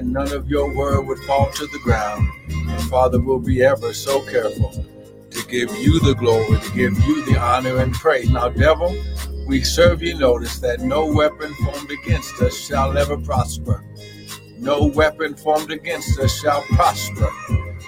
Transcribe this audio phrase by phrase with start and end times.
[0.00, 2.26] and none of your word would fall to the ground.
[2.48, 4.72] And Father, we'll be ever so careful
[5.30, 8.30] to give you the glory, to give you the honor and praise.
[8.30, 8.96] Now, devil,
[9.46, 13.84] we serve you notice that no weapon formed against us shall ever prosper.
[14.58, 17.28] No weapon formed against us shall prosper.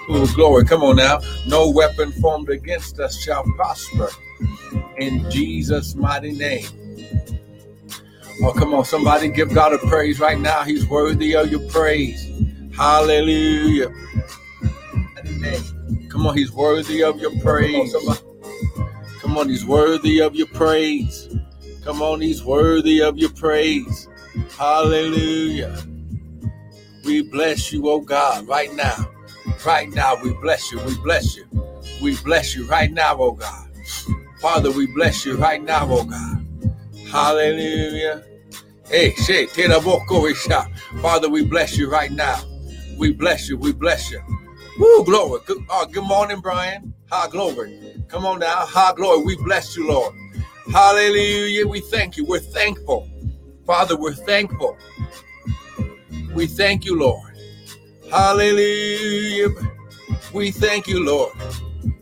[0.09, 0.65] Oh, glory.
[0.65, 1.19] Come on now.
[1.47, 4.09] No weapon formed against us shall prosper.
[4.97, 6.67] In Jesus' mighty name.
[8.41, 10.63] Oh, come on, somebody give God a praise right now.
[10.63, 12.29] He's worthy of your praise.
[12.75, 13.89] Hallelujah.
[16.09, 17.95] Come on, he's worthy of your praise.
[19.19, 21.35] Come on, he's worthy of your praise.
[21.83, 24.07] Come on, he's worthy of your praise.
[24.57, 25.77] Hallelujah.
[27.05, 29.09] We bless you, oh God, right now.
[29.65, 30.79] Right now, we bless you.
[30.79, 31.45] We bless you.
[32.01, 33.69] We bless you right now, oh God.
[34.39, 36.42] Father, we bless you right now, oh God.
[37.13, 38.23] Hallelujah.
[38.89, 39.45] Hey, say,
[40.99, 42.41] Father, we bless you right now.
[42.97, 43.55] We bless you.
[43.55, 44.19] We bless you.
[44.79, 45.41] Woo, glory.
[45.45, 46.91] Good, oh, good morning, Brian.
[47.11, 48.03] High glory.
[48.07, 48.65] Come on now.
[48.65, 49.23] High glory.
[49.25, 50.15] We bless you, Lord.
[50.71, 51.67] Hallelujah.
[51.67, 52.25] We thank you.
[52.25, 53.07] We're thankful.
[53.67, 54.75] Father, we're thankful.
[56.33, 57.31] We thank you, Lord.
[58.09, 59.49] Hallelujah.
[60.33, 61.33] We thank you, Lord.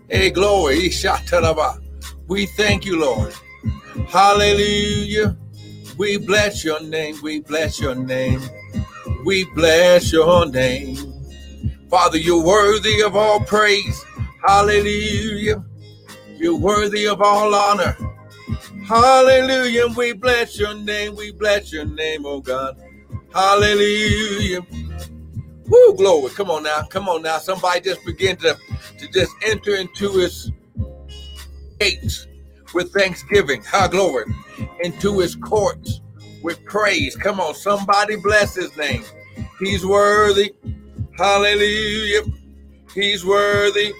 [0.09, 0.89] Hey, glory.
[2.29, 3.33] We thank you, Lord.
[4.07, 5.37] Hallelujah.
[5.97, 7.15] We bless your name.
[7.21, 8.41] We bless your name.
[9.25, 10.97] We bless your name.
[11.89, 14.03] Father, you're worthy of all praise.
[14.45, 15.63] Hallelujah.
[16.35, 17.95] You're worthy of all honor.
[18.87, 19.87] Hallelujah.
[19.95, 21.15] We bless your name.
[21.15, 22.77] We bless your name, oh God.
[23.33, 24.61] Hallelujah.
[25.67, 26.31] Woo, glory.
[26.31, 26.81] Come on now.
[26.83, 27.37] Come on now.
[27.37, 28.57] Somebody just begin to,
[28.97, 30.51] to just enter into his
[31.79, 32.27] gates
[32.73, 33.63] with thanksgiving.
[33.63, 34.25] High glory.
[34.83, 36.01] Into his courts
[36.43, 37.15] with praise.
[37.15, 39.03] Come on, somebody bless his name.
[39.59, 40.53] He's worthy.
[41.17, 42.21] Hallelujah.
[42.93, 43.93] He's worthy.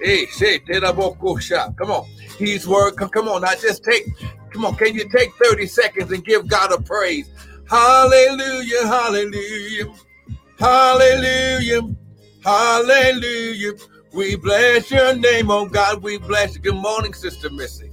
[0.00, 2.06] Hey, say, come on.
[2.38, 2.96] He's worthy.
[2.96, 3.42] Come, come on.
[3.42, 4.06] Now just take,
[4.52, 4.76] come on.
[4.76, 7.28] Can you take 30 seconds and give God a praise?
[7.68, 8.86] Hallelujah.
[8.86, 9.92] Hallelujah.
[10.58, 11.82] Hallelujah.
[12.44, 13.72] Hallelujah.
[14.12, 16.02] We bless your name, oh God.
[16.02, 16.62] We bless you.
[16.62, 17.87] Good morning, Sister Missy.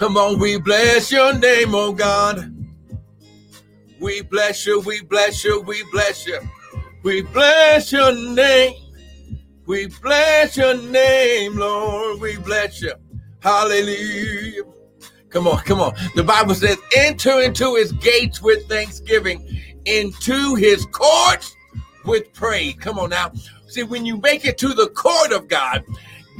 [0.00, 2.56] Come on, we bless your name, oh God.
[4.00, 6.40] We bless you, we bless you, we bless you.
[7.02, 8.76] We bless your name.
[9.66, 12.18] We bless your name, Lord.
[12.18, 12.94] We bless you.
[13.40, 14.62] Hallelujah.
[15.28, 15.92] Come on, come on.
[16.14, 19.46] The Bible says, enter into his gates with thanksgiving,
[19.84, 21.54] into his courts
[22.06, 22.74] with praise.
[22.80, 23.32] Come on now.
[23.68, 25.84] See, when you make it to the court of God,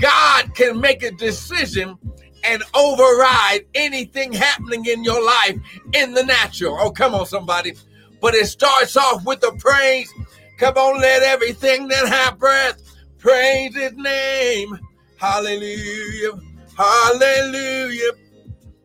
[0.01, 1.99] God can make a decision
[2.45, 5.57] and override anything happening in your life
[5.95, 6.77] in the natural.
[6.79, 7.75] Oh, come on, somebody.
[8.21, 10.13] But it starts off with the praise.
[10.59, 12.83] Come on, let everything that have breath
[13.19, 14.79] praise his name.
[15.17, 16.33] Hallelujah.
[16.77, 18.11] Hallelujah.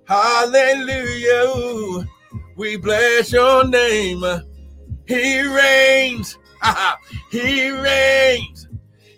[0.05, 2.07] Hallelujah.
[2.55, 4.23] We bless your name.
[5.07, 6.37] He reigns.
[7.31, 8.67] he reigns.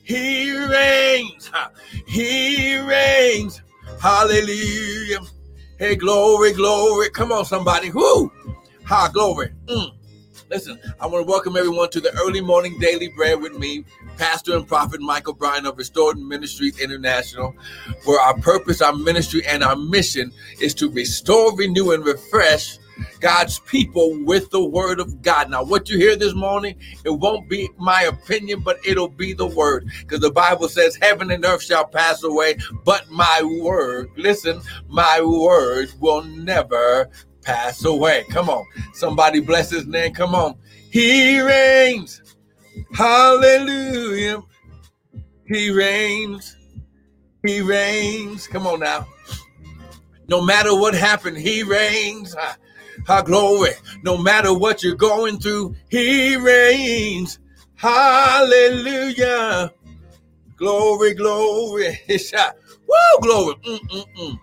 [0.04, 1.52] He reigns.
[2.06, 3.62] He reigns.
[4.02, 5.20] Hallelujah.
[5.80, 7.10] Hey, glory, glory.
[7.10, 7.90] Come on, somebody.
[7.92, 8.32] Whoo!
[8.86, 9.52] Ha, glory.
[9.66, 9.92] Mm.
[10.50, 13.86] Listen, I want to welcome everyone to the early morning daily bread with me,
[14.18, 17.56] Pastor and Prophet Michael Bryan of Restored Ministries International,
[18.06, 20.32] where our purpose, our ministry, and our mission
[20.62, 22.78] is to restore, renew, and refresh
[23.20, 25.50] God's people with the word of God.
[25.50, 29.48] Now, what you hear this morning, it won't be my opinion, but it'll be the
[29.48, 29.90] word.
[30.02, 35.22] Because the Bible says, Heaven and earth shall pass away, but my word, listen, my
[35.22, 37.10] word will never
[37.42, 38.26] pass away.
[38.30, 38.66] Come on.
[38.94, 40.14] Somebody bless his name.
[40.14, 40.56] Come on.
[40.90, 42.22] He reigns.
[42.94, 44.44] Hallelujah.
[45.48, 46.56] He reigns.
[47.46, 48.48] He reigns.
[48.48, 49.08] Come on now.
[50.28, 52.36] No matter what happened, he reigns.
[53.08, 53.72] Our glory.
[54.04, 57.40] No matter what you're going through, He reigns.
[57.76, 59.72] Hallelujah.
[60.58, 62.00] Glory, glory.
[62.10, 63.56] Woo, glory.
[63.56, 64.40] Mm-mm-mm.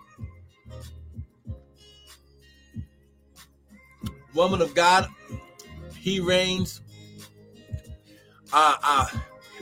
[4.33, 5.07] Woman of God,
[5.97, 6.81] He reigns.
[8.51, 9.07] Uh, uh,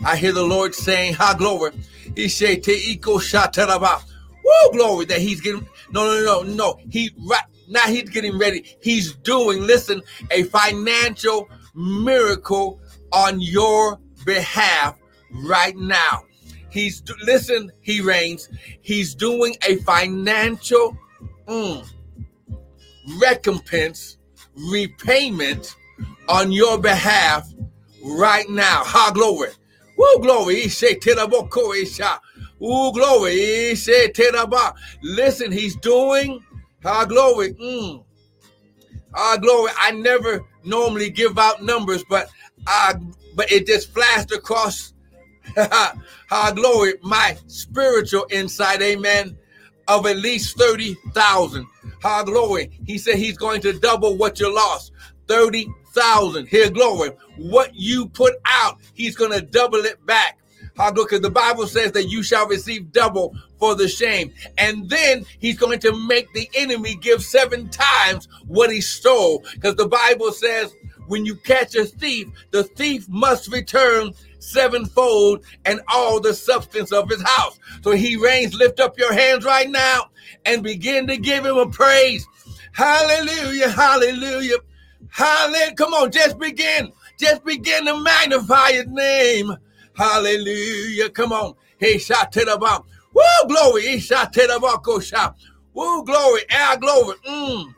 [0.06, 1.72] I hear the Lord saying, Ha glory.
[2.16, 4.04] He say te iko shataraba.
[4.44, 5.68] Woo, glory that he's getting.
[5.92, 6.80] No, no, no, no.
[6.90, 8.78] He right now he's getting ready.
[8.82, 10.02] He's doing, listen,
[10.32, 12.80] a financial miracle
[13.12, 14.98] on your behalf
[15.46, 16.24] right now.
[16.70, 18.50] He's, listen, he reigns.
[18.82, 20.98] He's doing a financial
[21.48, 21.88] mm,
[23.20, 24.18] recompense,
[24.72, 25.76] repayment
[26.28, 27.48] on your behalf
[28.04, 28.84] right now.
[28.84, 29.50] Ha glory.
[29.98, 30.62] Woo glory.
[30.62, 31.02] He said,
[32.62, 33.36] Ooh, glory.
[33.36, 33.76] He
[35.04, 36.44] Listen, he's doing
[36.84, 37.54] ha glory.
[37.54, 38.04] Mm.
[39.16, 39.72] Ah, glory.
[39.78, 42.30] I never normally give out numbers, but
[42.68, 42.96] I
[43.36, 44.94] but it just flashed across
[45.56, 49.38] ha glory, my spiritual insight, amen,
[49.88, 51.68] of at least 30,000.
[52.02, 52.80] Ha glory.
[52.86, 54.92] He said he's going to double what you lost.
[55.28, 56.48] 30,000.
[56.48, 57.12] Here, glory.
[57.38, 60.40] What you put out, he's going to double it back.
[60.78, 64.34] How Because the Bible says that you shall receive double for the shame.
[64.58, 69.44] And then he's going to make the enemy give seven times what he stole.
[69.54, 70.76] Because the Bible says
[71.08, 77.10] when you catch a thief, the thief must return sevenfold and all the substance of
[77.10, 77.60] his house.
[77.84, 78.56] So he reigns.
[78.56, 80.10] Lift up your hands right now
[80.46, 82.28] and begin to give him a praise.
[82.74, 84.58] Hallelujah, hallelujah,
[85.10, 85.76] hallelujah.
[85.76, 86.92] Come on, just begin.
[87.20, 89.56] Just begin to magnify his name.
[89.96, 91.10] Hallelujah.
[91.10, 91.56] Come on.
[91.80, 92.00] He
[92.46, 92.84] the bomb.
[93.14, 93.84] Woo, glory.
[93.84, 94.00] He
[94.48, 94.82] the bomb.
[94.82, 95.38] Go shot.
[95.74, 96.42] Woo, glory.
[96.50, 97.16] Air glory.
[97.28, 97.74] Mm.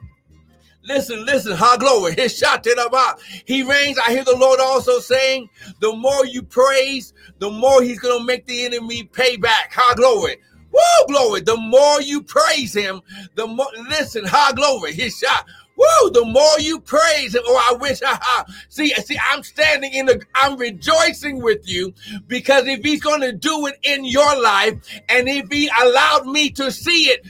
[0.83, 2.13] Listen, listen, ha glory.
[2.13, 3.15] His shot bomb.
[3.45, 3.97] He reigns.
[3.97, 8.45] I hear the Lord also saying, the more you praise, the more he's to make
[8.45, 9.73] the enemy pay back.
[9.73, 10.38] Ha glory.
[10.71, 11.41] Woo, glory.
[11.41, 13.01] The more you praise him,
[13.35, 14.94] the more, listen, ha glory.
[14.94, 15.45] His shot.
[15.77, 16.10] Woo!
[16.12, 18.94] The more you praise him, oh, I wish I see.
[18.94, 21.94] See, I'm standing in the, I'm rejoicing with you
[22.27, 24.75] because if he's going to do it in your life,
[25.10, 27.25] and if he allowed me to see it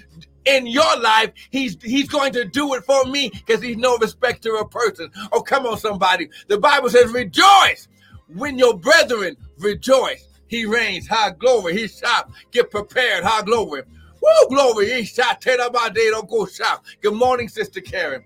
[0.46, 4.58] in your life, he's he's going to do it for me because he's no respecter
[4.58, 5.10] of person.
[5.32, 6.30] Oh, come on, somebody.
[6.48, 7.88] The Bible says, rejoice
[8.28, 10.28] when your brethren rejoice.
[10.48, 11.08] He reigns.
[11.08, 11.78] High glory.
[11.78, 12.32] He shop.
[12.52, 13.24] Get prepared.
[13.24, 13.82] High glory.
[14.22, 14.92] Woo, glory.
[14.92, 15.42] He shot.
[15.42, 16.86] Don't go shop.
[17.02, 18.24] Good morning, Sister Karen.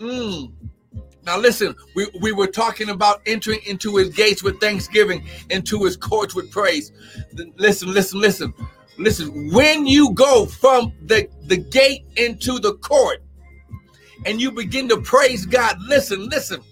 [0.00, 0.52] Mm.
[1.24, 5.96] Now listen, we, we were talking about entering into his gates with thanksgiving, into his
[5.96, 6.92] courts with praise.
[7.56, 8.54] Listen, listen, listen,
[8.96, 9.52] listen.
[9.52, 13.22] When you go from the, the gate into the court
[14.24, 16.62] and you begin to praise God, listen, listen.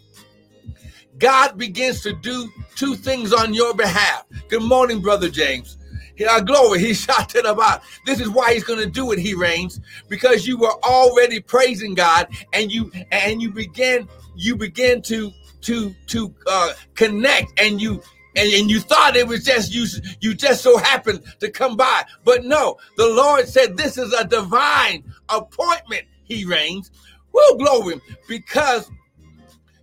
[1.18, 4.24] God begins to do two things on your behalf.
[4.48, 5.78] Good morning, Brother James.
[6.16, 6.78] Yeah, glory.
[6.80, 7.82] He shouted about.
[8.06, 9.18] This is why he's going to do it.
[9.18, 15.02] He reigns because you were already praising God, and you and you begin you begin
[15.02, 15.32] to
[15.62, 18.02] to to uh, connect, and you
[18.36, 19.86] and, and you thought it was just you
[20.20, 22.76] you just so happened to come by, but no.
[22.96, 26.04] The Lord said this is a divine appointment.
[26.24, 26.90] He reigns.
[27.32, 28.90] Well, glory, because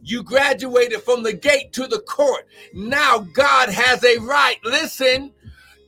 [0.04, 2.48] you graduated from the gate to the court.
[2.74, 4.58] Now God has a right.
[4.64, 5.32] Listen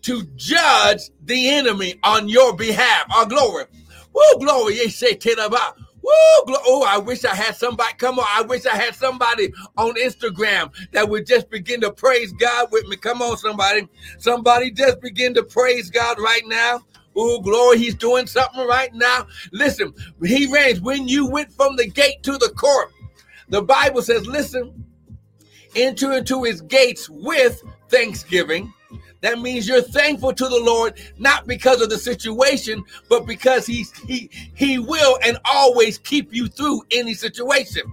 [0.03, 3.05] to judge the enemy on your behalf.
[3.15, 3.65] Our glory.
[4.13, 4.75] Woo, glory.
[4.75, 5.77] You say, about.
[6.03, 6.11] Woo,
[6.65, 7.93] oh, I wish I had somebody.
[7.97, 8.25] Come on.
[8.27, 12.85] I wish I had somebody on Instagram that would just begin to praise God with
[12.87, 12.97] me.
[12.97, 13.87] Come on, somebody.
[14.17, 16.81] Somebody just begin to praise God right now.
[17.15, 19.27] Oh, glory, he's doing something right now.
[19.51, 20.81] Listen, he reigns.
[20.81, 22.91] When you went from the gate to the court,
[23.49, 24.83] the Bible says, listen,
[25.75, 28.73] enter into his gates with thanksgiving
[29.23, 33.85] that means you're thankful to the Lord not because of the situation, but because He
[34.05, 37.83] he he will and always keep you through any situation.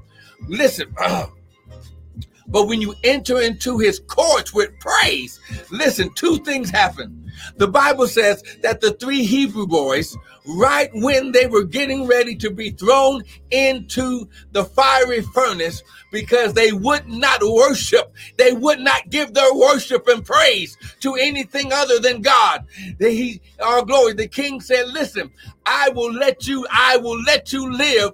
[0.48, 1.26] Listen, uh,
[2.48, 5.38] but when you enter into his courts with praise,
[5.70, 7.29] listen, two things happen.
[7.56, 10.16] The Bible says that the three Hebrew boys,
[10.46, 16.72] right when they were getting ready to be thrown into the fiery furnace, because they
[16.72, 18.12] would not worship.
[18.36, 22.66] They would not give their worship and praise to anything other than God.
[22.98, 24.14] They, he, our glory.
[24.14, 25.30] The king said, listen,
[25.66, 28.12] I will let you, I will let you live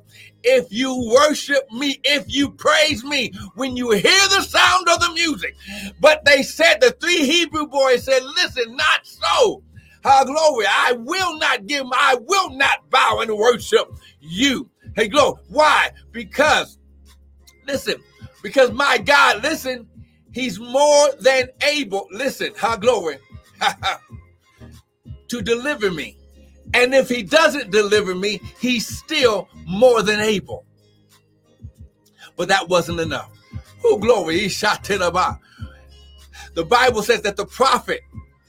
[0.48, 5.12] if you worship me, if you praise me, when you hear the sound of the
[5.14, 5.56] music.
[6.00, 9.62] But they said, the three Hebrew boys said, listen, not so.
[10.04, 14.70] Our glory, I will not give, I will not bow and worship you.
[14.94, 15.40] Hey, glory.
[15.48, 15.90] Why?
[16.12, 16.78] Because
[17.66, 17.96] Listen,
[18.42, 19.88] because my God, listen,
[20.32, 23.18] he's more than able, listen, how glory,
[25.28, 26.16] to deliver me.
[26.74, 30.64] And if he doesn't deliver me, he's still more than able.
[32.36, 33.30] But that wasn't enough.
[33.82, 35.40] Who glory, he shot the bar.
[36.54, 38.00] The Bible says that the prophet,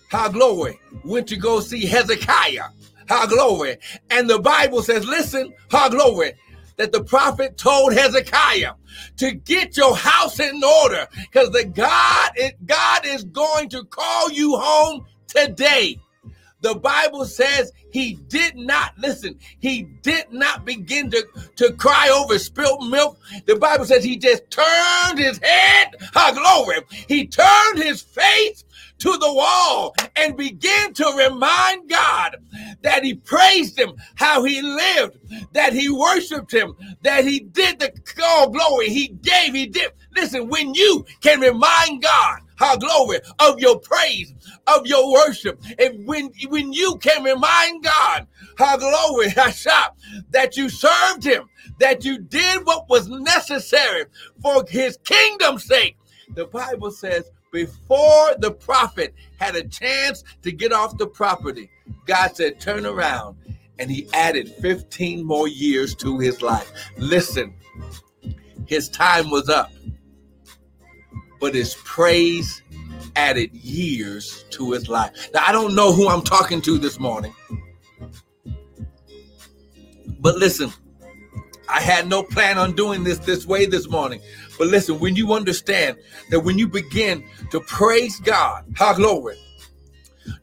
[0.10, 2.70] how glory, went to go see Hezekiah.
[3.08, 3.78] How glory.
[4.10, 6.34] And the Bible says, listen, how glory,
[6.76, 8.74] that the prophet told Hezekiah
[9.18, 12.32] to get your house in order because the God,
[12.66, 16.00] God is going to call you home today.
[16.62, 22.38] the Bible says he did not, listen, he did not begin to, to cry over
[22.40, 23.18] spilled milk.
[23.46, 26.82] The Bible says he just turned his head, ah, glory.
[27.08, 28.66] He turned his face
[29.00, 32.38] to the wall and begin to remind God
[32.82, 35.18] that he praised him, how he lived,
[35.54, 39.92] that he worshiped him, that he did the oh, glory, he gave, he did.
[40.16, 44.34] Listen, when you can remind God, how glory of your praise,
[44.66, 45.62] of your worship.
[45.80, 48.28] And when, when you can remind God,
[48.58, 49.28] how glory,
[50.32, 51.44] that you served him,
[51.80, 54.06] that you did what was necessary
[54.42, 55.98] for his kingdom's sake.
[56.36, 61.70] The Bible says, before the prophet had a chance to get off the property,
[62.06, 63.38] God said, turn around.
[63.80, 66.72] And he added 15 more years to his life.
[66.98, 67.54] Listen,
[68.66, 69.72] his time was up,
[71.40, 72.64] but his praise
[73.16, 75.30] added years to his life.
[75.34, 77.34] Now, I don't know who I'm talking to this morning,
[80.20, 80.72] but listen,
[81.70, 84.22] I had no plan on doing this this way this morning.
[84.58, 85.98] But listen, when you understand
[86.30, 89.38] that when you begin to praise God, how glory,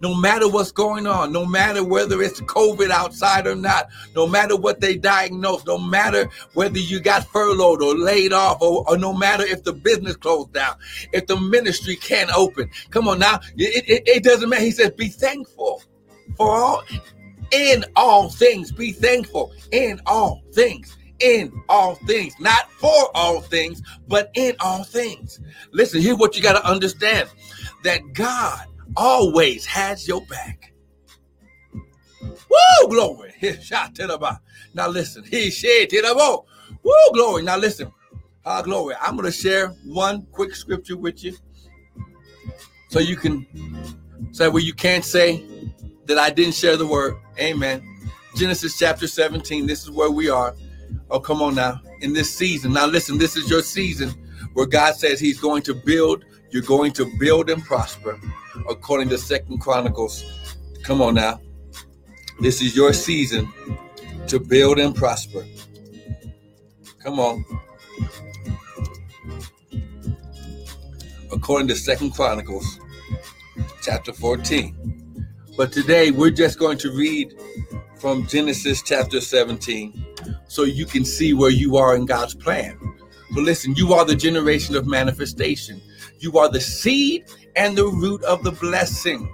[0.01, 4.57] no matter what's going on, no matter whether it's COVID outside or not, no matter
[4.57, 9.13] what they diagnose, no matter whether you got furloughed or laid off, or, or no
[9.13, 10.77] matter if the business closed down,
[11.13, 12.71] if the ministry can't open.
[12.91, 14.63] Come on now, it, it, it doesn't matter.
[14.63, 15.83] He says, be thankful
[16.37, 16.83] for all,
[17.51, 23.83] in all things, be thankful in all things in all things, not for all things,
[24.09, 25.41] but in all things.
[25.73, 27.29] Listen, here's what you got to understand
[27.83, 28.67] that God
[28.97, 30.73] always has your back.
[32.23, 33.33] Woo, glory.
[34.75, 35.25] Now listen.
[35.25, 37.43] He said, Woo, glory.
[37.43, 37.93] Now listen.
[38.45, 38.95] Ah, glory.
[39.01, 41.37] I'm going to share one quick scripture with you
[42.89, 43.47] so you can
[44.33, 45.45] say, well, you can't say
[46.07, 47.17] that I didn't share the word.
[47.41, 47.83] Amen.
[48.37, 49.67] Genesis chapter 17.
[49.67, 50.55] This is where we are.
[51.11, 51.81] Oh, come on now.
[52.01, 52.73] In this season.
[52.73, 54.11] Now listen, this is your season
[54.55, 58.19] where God says He's going to build, you're going to build and prosper
[58.69, 60.25] according to Second Chronicles.
[60.83, 61.41] Come on now.
[62.41, 63.53] This is your season
[64.27, 65.45] to build and prosper.
[67.03, 67.45] Come on.
[71.33, 72.81] According to Second Chronicles
[73.83, 75.27] chapter 14.
[75.57, 77.35] But today we're just going to read
[77.99, 80.04] from Genesis chapter 17
[80.55, 82.79] so you can see where you are in God's plan.
[83.33, 85.83] But listen, you are the generation of manifestation.
[86.21, 87.25] You are the seed
[87.57, 89.29] and the root of the blessing.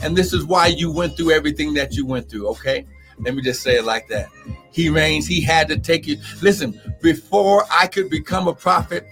[0.00, 2.86] And this is why you went through everything that you went through, okay?
[3.18, 4.28] Let me just say it like that.
[4.70, 6.18] He reigns, he had to take you.
[6.40, 9.04] Listen, before I could become a prophet,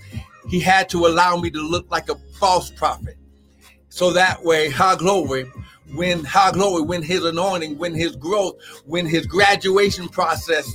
[0.48, 3.16] he had to allow me to look like a false prophet.
[3.88, 5.50] So that way, high glory,
[5.92, 8.54] when high glory, when his anointing, when his growth,
[8.86, 10.70] when his graduation process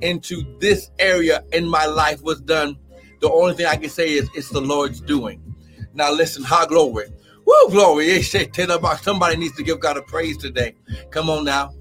[0.00, 2.78] into this area in my life was done,
[3.20, 5.42] the only thing I can say is it's the Lord's doing.
[5.94, 7.06] Now listen, high glory.
[7.44, 8.22] Woo, glory.
[8.22, 10.74] Somebody needs to give God a praise today.
[11.10, 11.72] Come on now.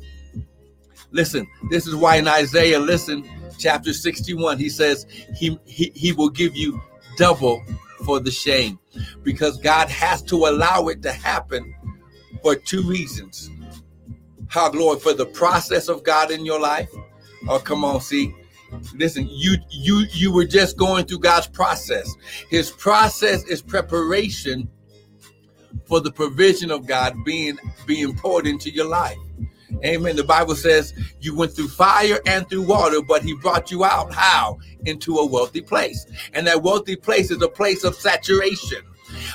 [1.11, 3.27] Listen, this is why in Isaiah, listen,
[3.57, 5.05] chapter 61, he says
[5.35, 6.81] he, he, he will give you
[7.17, 7.63] double
[8.05, 8.79] for the shame
[9.23, 11.75] because God has to allow it to happen
[12.41, 13.49] for two reasons.
[14.47, 16.89] How glory for the process of God in your life.
[17.47, 18.33] Oh, come on, see.
[18.95, 22.15] Listen, you you you were just going through God's process.
[22.49, 24.69] His process is preparation
[25.85, 29.17] for the provision of God being being poured into your life.
[29.83, 30.15] Amen.
[30.15, 34.13] The Bible says you went through fire and through water, but he brought you out
[34.13, 34.59] how?
[34.85, 36.05] Into a wealthy place.
[36.33, 38.83] And that wealthy place is a place of saturation.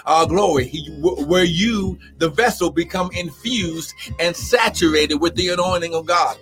[0.06, 5.94] Our uh, glory, he, where you, the vessel, become infused and saturated with the anointing
[5.94, 6.38] of God.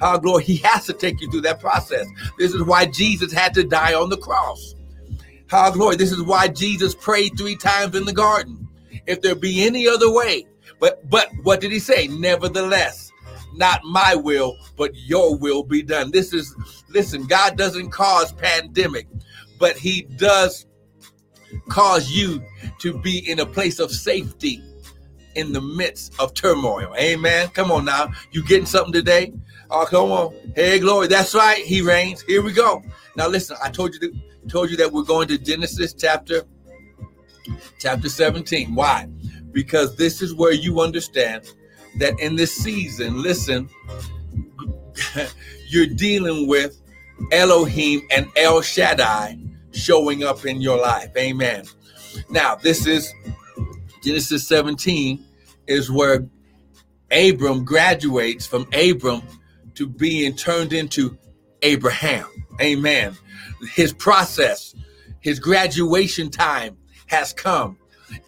[0.00, 2.06] Our glory, he has to take you through that process.
[2.38, 4.74] This is why Jesus had to die on the cross.
[5.46, 8.68] How glory, this is why Jesus prayed three times in the garden.
[9.06, 10.46] If there be any other way,
[10.78, 12.06] but but what did he say?
[12.06, 13.10] Nevertheless,
[13.54, 16.10] not my will, but your will be done.
[16.10, 16.54] This is
[16.88, 19.08] listen, God doesn't cause pandemic,
[19.58, 20.66] but he does
[21.68, 22.42] cause you
[22.78, 24.62] to be in a place of safety
[25.34, 26.94] in the midst of turmoil.
[26.96, 27.48] Amen.
[27.48, 28.10] Come on now.
[28.32, 29.32] You getting something today?
[29.70, 30.34] Oh, come on.
[30.56, 31.06] Hey, glory.
[31.06, 31.64] That's right.
[31.64, 32.22] He reigns.
[32.22, 32.82] Here we go.
[33.16, 34.12] Now listen, I told you to,
[34.48, 36.42] told you that we're going to Genesis chapter
[37.78, 38.74] chapter 17.
[38.74, 39.06] Why?
[39.52, 41.52] Because this is where you understand
[41.98, 43.68] that in this season, listen,
[45.68, 46.80] you're dealing with
[47.32, 49.38] Elohim and El Shaddai
[49.72, 51.10] showing up in your life.
[51.16, 51.64] Amen.
[52.28, 53.12] Now, this is
[54.02, 55.24] Genesis 17
[55.66, 56.26] is where
[57.10, 59.22] Abram graduates from Abram
[59.80, 61.16] to being turned into
[61.62, 62.26] Abraham.
[62.60, 63.16] Amen.
[63.72, 64.74] His process,
[65.20, 67.78] his graduation time has come.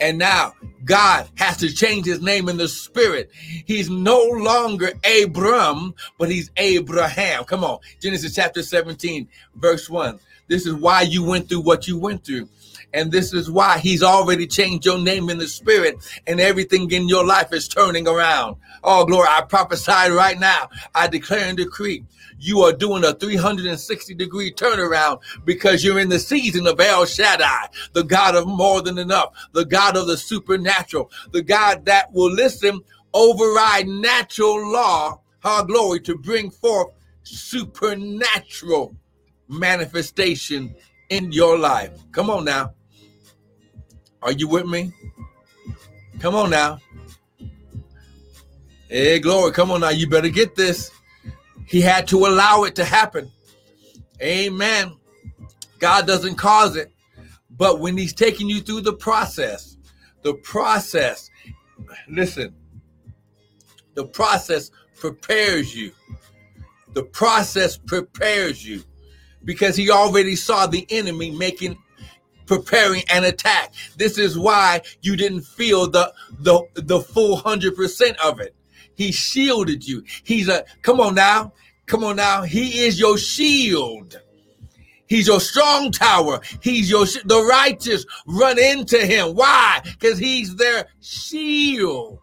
[0.01, 0.55] And now
[0.87, 3.31] God has to change his name in the spirit.
[3.67, 7.45] He's no longer Abram, but he's Abraham.
[7.45, 7.81] Come on.
[8.01, 10.19] Genesis chapter 17, verse 1.
[10.49, 12.49] This is why you went through what you went through.
[12.95, 15.97] And this is why he's already changed your name in the spirit,
[16.27, 18.57] and everything in your life is turning around.
[18.85, 19.29] Oh, glory.
[19.31, 20.69] I prophesy right now.
[20.95, 22.05] I declare and decree
[22.43, 27.69] you are doing a 360 degree turnaround because you're in the season of El Shaddai,
[27.93, 32.33] the God of more than enough, the God of the supernatural, the God that will
[32.33, 32.81] listen,
[33.15, 36.89] override natural law, our glory, to bring forth
[37.23, 38.97] supernatural
[39.49, 40.75] manifestation
[41.11, 41.93] in your life.
[42.11, 42.73] Come on now.
[44.23, 44.93] Are you with me?
[46.21, 46.79] Come on now.
[48.89, 49.53] Hey, glory.
[49.53, 49.89] Come on now.
[49.89, 50.93] You better get this.
[51.67, 53.31] He had to allow it to happen.
[54.21, 54.97] Amen.
[55.79, 56.93] God doesn't cause it.
[57.51, 59.77] But when He's taking you through the process,
[60.23, 61.29] the process,
[62.09, 62.55] listen,
[63.95, 65.93] the process prepares you.
[66.93, 68.85] The process prepares you
[69.45, 71.77] because He already saw the enemy making
[72.47, 73.75] preparing an attack.
[73.97, 78.55] This is why you didn't feel the the the full 100% of it.
[78.95, 80.03] He shielded you.
[80.25, 81.53] He's a come on now.
[81.87, 82.43] Come on now.
[82.43, 84.21] He is your shield.
[85.07, 86.41] He's your strong tower.
[86.61, 89.35] He's your the righteous run into him.
[89.35, 89.83] Why?
[90.01, 92.19] Cuz he's their shield.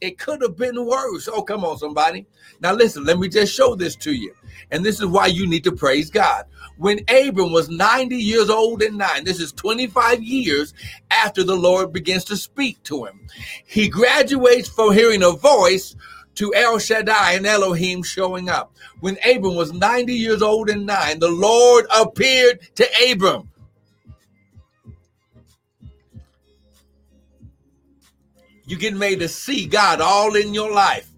[0.00, 1.28] It could have been worse.
[1.32, 2.26] Oh, come on somebody.
[2.60, 4.34] Now listen, let me just show this to you.
[4.70, 6.44] And this is why you need to praise God
[6.76, 9.24] when Abram was 90 years old and nine.
[9.24, 10.74] This is 25 years
[11.10, 13.26] after the Lord begins to speak to him.
[13.66, 15.96] He graduates from hearing a voice
[16.36, 18.72] to El Shaddai and Elohim showing up.
[19.00, 23.50] When Abram was 90 years old and nine, the Lord appeared to Abram.
[28.66, 31.10] You're getting ready to see God all in your life.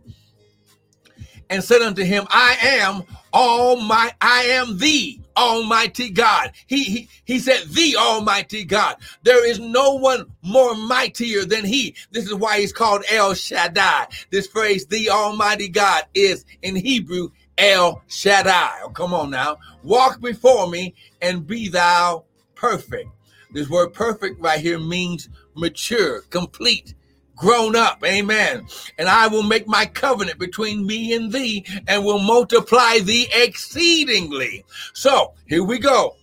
[1.48, 6.52] And said unto him, I am all my, I am thee Almighty God.
[6.66, 8.96] He, he, he said, the Almighty God.
[9.22, 11.94] There is no one more mightier than he.
[12.10, 14.06] This is why he's called El Shaddai.
[14.30, 18.80] This phrase, the Almighty God, is in Hebrew El Shaddai.
[18.82, 19.58] Oh, come on now.
[19.82, 23.10] Walk before me and be thou perfect.
[23.52, 26.94] This word perfect right here means mature, complete,
[27.36, 28.02] grown up.
[28.04, 28.66] Amen.
[28.98, 34.64] And I will make my covenant between me and thee and will multiply thee exceedingly.
[34.94, 36.16] So here we go.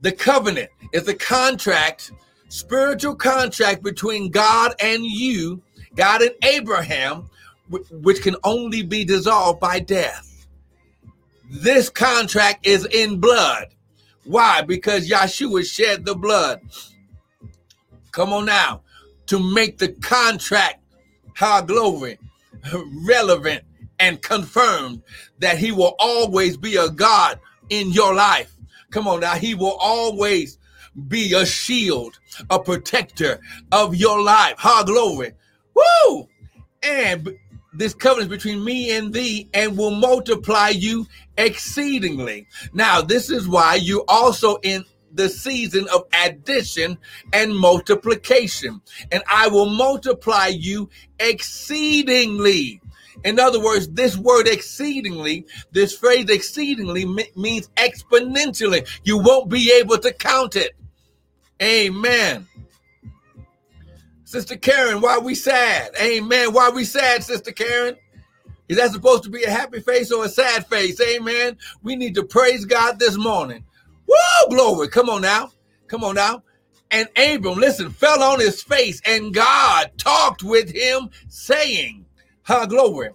[0.00, 2.12] The covenant is the contract,
[2.48, 5.62] spiritual contract between God and you,
[5.94, 7.30] God and Abraham,
[7.68, 10.46] which can only be dissolved by death.
[11.50, 13.68] This contract is in blood.
[14.24, 14.62] Why?
[14.62, 16.60] Because Yeshua shed the blood.
[18.10, 18.82] Come on now
[19.26, 20.80] to make the contract,
[21.34, 22.18] how glory,
[23.06, 23.64] relevant
[23.98, 25.02] and confirmed
[25.38, 27.38] that he will always be a God
[27.70, 28.52] in your life.
[28.90, 30.58] Come on now, he will always
[31.08, 32.18] be a shield,
[32.50, 33.40] a protector
[33.72, 34.54] of your life.
[34.58, 35.32] How glory.
[35.74, 36.28] Woo!
[36.82, 37.36] And
[37.72, 41.06] this covenant between me and thee and will multiply you
[41.36, 42.46] exceedingly.
[42.72, 44.84] Now, this is why you also in
[45.14, 46.98] the season of addition
[47.32, 48.80] and multiplication.
[49.12, 52.80] And I will multiply you exceedingly.
[53.24, 58.86] In other words, this word exceedingly, this phrase exceedingly means exponentially.
[59.04, 60.72] You won't be able to count it.
[61.62, 62.46] Amen.
[64.24, 65.92] Sister Karen, why are we sad?
[66.00, 66.52] Amen.
[66.52, 67.96] Why are we sad, Sister Karen?
[68.68, 71.00] Is that supposed to be a happy face or a sad face?
[71.00, 71.56] Amen.
[71.82, 73.64] We need to praise God this morning.
[74.06, 74.88] Woo, glory.
[74.88, 75.50] Come on now.
[75.86, 76.42] Come on now.
[76.90, 82.04] And Abram, listen, fell on his face, and God talked with him, saying,
[82.42, 83.10] Ha glory.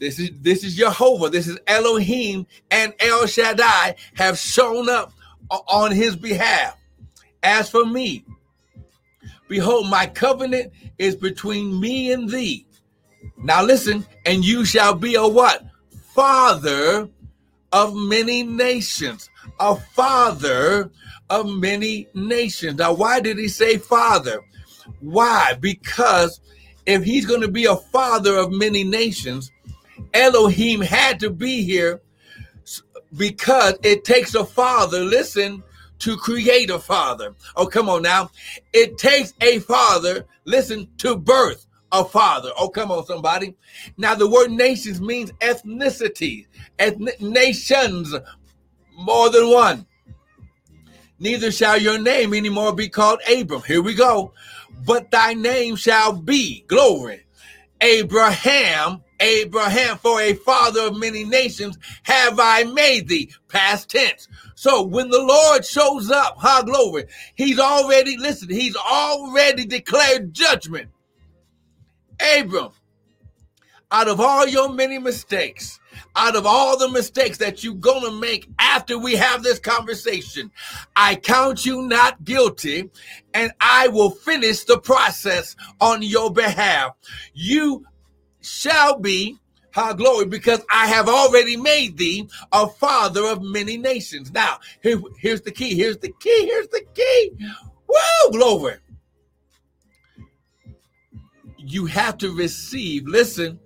[0.00, 5.12] This is this is Jehovah, this is Elohim, and El Shaddai have shown up
[5.50, 6.78] on his behalf.
[7.42, 8.24] As for me,
[9.46, 12.66] behold, my covenant is between me and thee.
[13.36, 15.66] Now listen, and you shall be a what?
[16.14, 17.08] Father
[17.72, 19.28] of many nations
[19.60, 20.90] a father
[21.28, 22.78] of many nations.
[22.78, 24.40] Now, why did he say father?
[25.00, 25.54] Why?
[25.60, 26.40] Because
[26.86, 29.52] if he's going to be a father of many nations,
[30.14, 32.00] Elohim had to be here
[33.16, 35.62] because it takes a father, listen,
[35.98, 37.34] to create a father.
[37.56, 38.30] Oh, come on now.
[38.72, 42.50] It takes a father, listen, to birth a father.
[42.58, 43.54] Oh, come on, somebody.
[43.96, 46.46] Now, the word nations means ethnicity,
[46.78, 48.14] ethnic nations,
[49.00, 49.86] more than one.
[51.18, 53.62] Neither shall your name anymore be called Abram.
[53.62, 54.32] Here we go.
[54.86, 57.26] But thy name shall be, glory,
[57.80, 63.30] Abraham, Abraham, for a father of many nations have I made thee.
[63.48, 64.28] Past tense.
[64.54, 70.88] So when the Lord shows up, high glory, he's already, listen, he's already declared judgment.
[72.38, 72.70] Abram,
[73.92, 75.80] out of all your many mistakes,
[76.16, 80.50] out of all the mistakes that you're going to make after we have this conversation,
[80.96, 82.90] I count you not guilty
[83.34, 86.94] and I will finish the process on your behalf.
[87.34, 87.84] You
[88.40, 89.38] shall be
[89.72, 94.32] how glory, because I have already made thee a father of many nations.
[94.32, 95.74] Now, here, here's the key.
[95.74, 96.46] Here's the key.
[96.46, 97.32] Here's the key.
[97.86, 98.76] Woo, glory.
[101.56, 103.60] You have to receive, listen,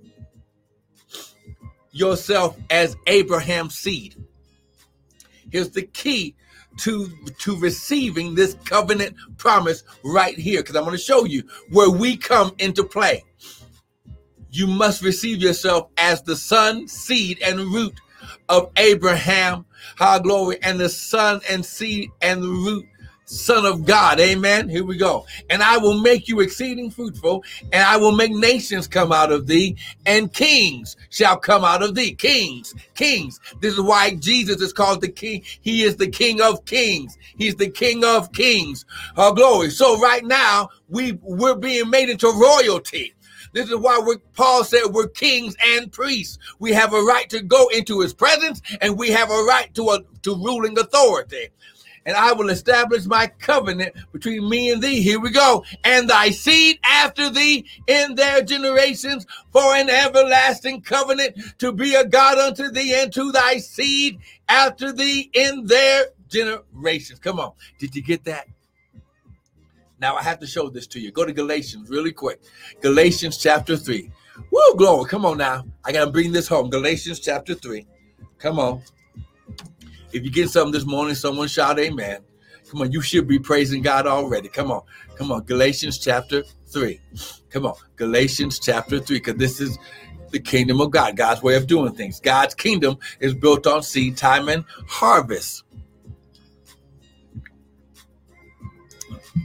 [1.95, 4.17] yourself as Abraham's seed.
[5.51, 6.35] Here's the key
[6.79, 11.91] to to receiving this covenant promise right here because i'm going to show you where
[11.91, 13.23] we come into play
[14.51, 17.95] you must receive yourself as the son seed and root
[18.49, 19.65] of abraham
[19.97, 22.85] high glory and the son and seed and root
[23.27, 24.21] Son of God.
[24.21, 24.69] Amen.
[24.69, 25.27] Here we go.
[25.51, 29.47] And I will make you exceeding fruitful, and I will make nations come out of
[29.47, 32.15] thee, and kings shall come out of thee.
[32.15, 33.41] Kings, kings.
[33.61, 35.43] This is why Jesus is called the king.
[35.61, 37.17] He is the king of kings.
[37.37, 38.85] He's the king of kings.
[39.17, 39.71] Glory.
[39.71, 43.15] So right now, we, we're being made into royalty.
[43.53, 44.01] This is why
[44.35, 46.39] Paul said we're kings and priests.
[46.59, 49.91] We have a right to go into his presence and we have a right to
[49.91, 51.51] a to ruling authority
[52.07, 55.01] and I will establish my covenant between me and thee.
[55.01, 55.65] Here we go.
[55.85, 62.05] And thy seed after thee in their generations for an everlasting covenant to be a
[62.05, 67.19] God unto thee and to thy seed after thee in their generations.
[67.19, 67.53] Come on.
[67.79, 68.47] Did you get that?
[70.01, 71.11] Now I have to show this to you.
[71.13, 72.41] Go to Galatians really quick.
[72.83, 74.11] Galatians chapter 3.
[74.51, 75.09] Woo, glory.
[75.09, 75.65] Come on now.
[75.85, 76.69] I got to bring this home.
[76.69, 77.87] Galatians chapter 3.
[78.39, 78.83] Come on.
[80.15, 82.21] If you get something this morning, someone shout amen.
[82.71, 84.49] Come on, you should be praising God already.
[84.49, 84.83] Come on,
[85.17, 85.43] come on.
[85.43, 87.01] Galatians chapter 3.
[87.51, 89.77] Come on, Galatians chapter 3, because this is
[90.31, 92.21] the kingdom of God, God's way of doing things.
[92.21, 95.65] God's kingdom is built on seed time and harvest.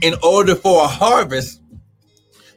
[0.03, 1.63] In order for a harvest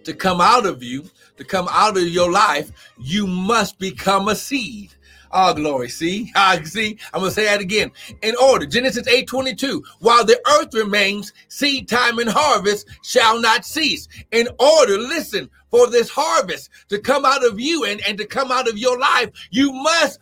[0.04, 1.06] to come out of you,
[1.38, 4.94] to come out of your life, you must become a seed.
[5.34, 5.88] Ah, glory.
[5.88, 6.30] See?
[6.34, 6.98] Ah, see?
[7.14, 7.90] I'm to say that again.
[8.22, 8.66] In order.
[8.66, 9.82] Genesis 8 22.
[10.00, 14.08] While the earth remains, seed time and harvest shall not cease.
[14.32, 18.52] In order, listen, for this harvest to come out of you and, and to come
[18.52, 20.18] out of your life, you must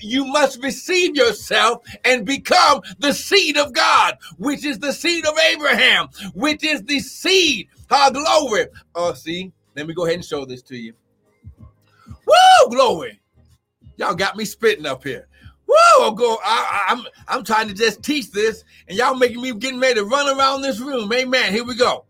[0.00, 5.38] you must receive yourself and become the seed of God, which is the seed of
[5.38, 7.68] Abraham, which is the seed.
[7.90, 8.66] Ah, glory.
[8.94, 10.94] Oh, see, let me go ahead and show this to you.
[12.26, 13.20] Woo, glory.
[13.98, 15.26] Y'all got me spitting up here.
[15.66, 16.38] Whoa, I'm going.
[16.42, 20.04] I, I'm, I'm trying to just teach this, and y'all making me getting ready to
[20.04, 21.12] run around this room.
[21.12, 21.52] Amen.
[21.52, 22.06] Here we go.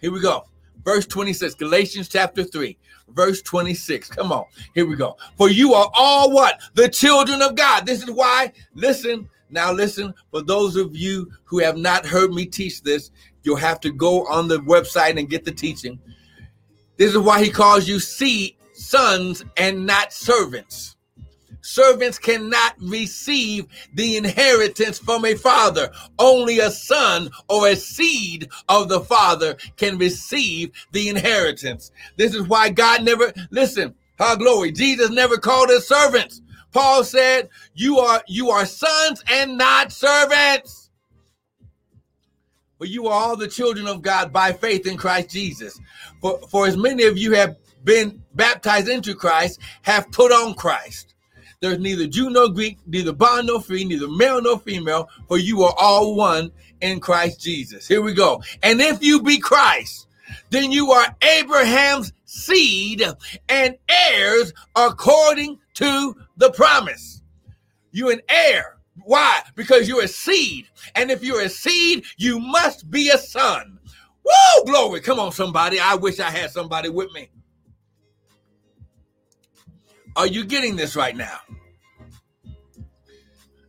[0.00, 0.44] Here we go.
[0.84, 2.78] Verse 26, Galatians chapter 3,
[3.08, 4.08] verse 26.
[4.10, 4.44] Come on.
[4.74, 5.16] Here we go.
[5.36, 6.60] For you are all what?
[6.74, 7.84] The children of God.
[7.84, 12.46] This is why, listen, now listen, for those of you who have not heard me
[12.46, 13.10] teach this,
[13.42, 15.98] you'll have to go on the website and get the teaching.
[16.96, 20.96] This is why he calls you seed sons and not servants.
[21.62, 25.90] Servants cannot receive the inheritance from a father.
[26.18, 31.92] Only a son or a seed of the father can receive the inheritance.
[32.16, 36.40] This is why God never, listen, our glory, Jesus never called us servants.
[36.72, 40.90] Paul said, you are, you are sons and not servants.
[42.78, 45.78] But you are all the children of God by faith in Christ Jesus.
[46.22, 51.14] For, for as many of you have been baptized into Christ have put on Christ.
[51.60, 55.62] There's neither Jew nor Greek, neither bond nor free, neither male nor female, for you
[55.62, 57.86] are all one in Christ Jesus.
[57.86, 58.42] Here we go.
[58.62, 60.06] And if you be Christ,
[60.48, 63.04] then you are Abraham's seed
[63.48, 67.22] and heirs according to the promise.
[67.92, 68.76] You're an heir.
[69.04, 69.42] Why?
[69.54, 70.66] Because you're a seed.
[70.94, 73.78] And if you're a seed, you must be a son.
[74.24, 74.64] Woo!
[74.64, 75.00] Glory.
[75.00, 75.78] Come on, somebody.
[75.80, 77.28] I wish I had somebody with me.
[80.16, 81.38] Are you getting this right now?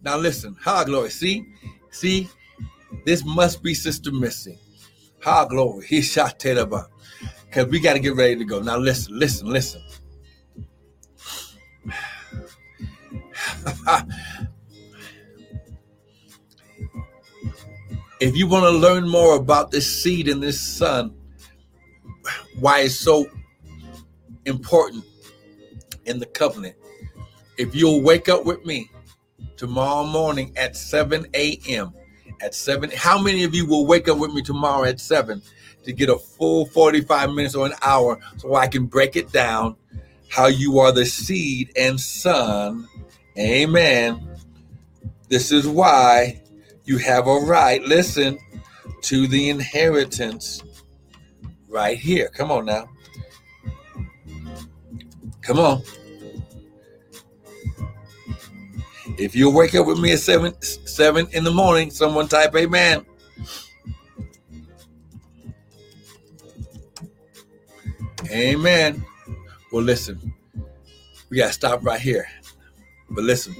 [0.01, 1.09] Now listen, ha glory.
[1.09, 1.45] See,
[1.91, 2.29] see,
[3.05, 4.57] this must be Sister Missy.
[5.23, 5.85] Ha glory.
[5.87, 6.87] He shot Tedaba.
[7.51, 8.61] because we got to get ready to go.
[8.61, 9.81] Now, listen, listen, listen.
[18.21, 21.13] if you want to learn more about this seed and this son,
[22.59, 23.27] why it's so
[24.45, 25.03] important
[26.11, 26.75] in the covenant,
[27.57, 28.91] if you'll wake up with me
[29.57, 31.93] tomorrow morning at 7 a.m.
[32.41, 35.41] At 7, how many of you will wake up with me tomorrow at 7
[35.83, 39.75] to get a full 45 minutes or an hour so I can break it down
[40.29, 42.87] how you are the seed and son?
[43.37, 44.27] Amen.
[45.29, 46.41] This is why
[46.83, 48.37] you have a right, listen,
[49.03, 50.63] to the inheritance
[51.67, 52.29] right here.
[52.29, 52.89] Come on now.
[55.41, 55.81] Come on.
[59.17, 63.05] If you wake up with me at seven seven in the morning, someone type amen.
[68.31, 69.05] Amen.
[69.71, 70.33] Well, listen,
[71.29, 72.27] we got to stop right here.
[73.09, 73.55] But listen,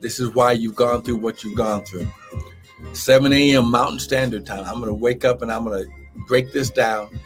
[0.00, 2.06] this is why you've gone through what you've gone through.
[2.92, 3.70] 7 a.m.
[3.70, 4.64] Mountain Standard Time.
[4.64, 5.90] I'm going to wake up and I'm going to
[6.26, 7.18] break this down.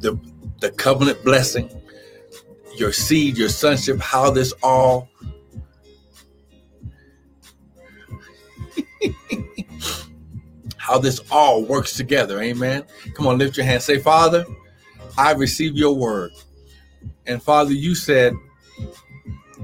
[0.00, 0.18] The,
[0.60, 1.70] the covenant blessing,
[2.78, 5.08] your seed, your sonship, how this all
[10.76, 12.40] how this all works together.
[12.40, 12.84] Amen.
[13.14, 13.82] Come on, lift your hand.
[13.82, 14.46] Say, Father,
[15.16, 16.32] I receive your word.
[17.26, 18.34] And Father, you said,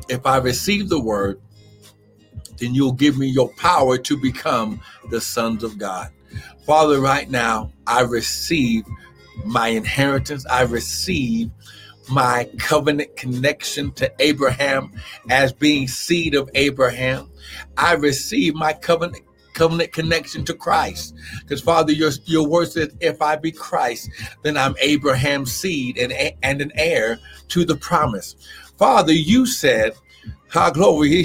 [0.08, 1.40] if I receive the word,
[2.58, 6.10] then you'll give me your power to become the sons of God.
[6.66, 8.84] Father, right now, I receive
[9.44, 10.46] my inheritance.
[10.46, 11.50] I receive
[12.08, 14.92] my covenant connection to Abraham
[15.30, 17.30] as being seed of Abraham.
[17.76, 21.14] I receive my covenant covenant connection to Christ.
[21.40, 24.10] Because Father, your your word says, if I be Christ,
[24.42, 26.12] then I'm Abraham's seed and,
[26.42, 28.36] and an heir to the promise.
[28.76, 29.94] Father, you said,
[30.50, 31.24] Ha glory,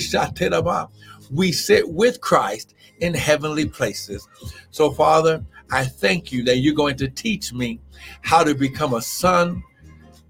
[1.31, 4.27] we sit with Christ in heavenly places.
[4.71, 7.79] So, Father, I thank you that you're going to teach me
[8.21, 9.63] how to become a son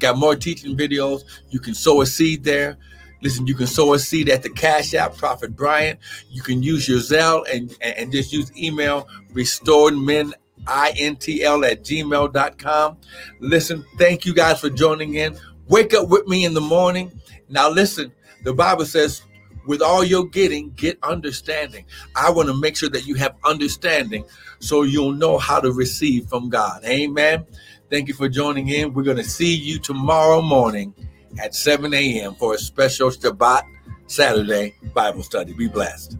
[0.00, 1.22] Got more teaching videos.
[1.50, 2.76] You can sow a seed there.
[3.22, 5.98] Listen, you can sow a seed at the Cash App, Prophet Bryant.
[6.30, 10.34] You can use your Zelle and, and just use email restored men
[10.66, 12.96] intl at gmail.com.
[13.40, 15.36] Listen, thank you guys for joining in.
[15.68, 17.12] Wake up with me in the morning.
[17.48, 19.22] Now, listen, the Bible says,
[19.66, 21.86] with all you're getting, get understanding.
[22.14, 24.24] I want to make sure that you have understanding
[24.58, 26.84] so you'll know how to receive from God.
[26.84, 27.46] Amen.
[27.90, 28.92] Thank you for joining in.
[28.92, 30.94] We're going to see you tomorrow morning
[31.38, 32.34] at 7 a.m.
[32.34, 33.64] for a special Shabbat
[34.06, 35.52] Saturday Bible study.
[35.52, 36.18] Be blessed.